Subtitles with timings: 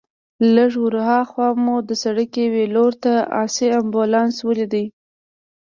[0.55, 3.13] لږ ورهاخوا مو د سړک یوې لور ته
[3.43, 4.73] آسي امبولانس ولید.